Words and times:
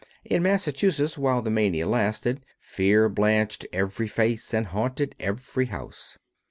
In 0.25 0.41
Massachusetts, 0.41 1.15
while 1.15 1.43
the 1.43 1.51
mania 1.51 1.87
lasted, 1.87 2.43
fear 2.57 3.07
blanched 3.07 3.67
every 3.71 4.07
face 4.07 4.51
and 4.51 4.65
haunted 4.65 5.13
every 5.19 5.67
house. 5.67 6.17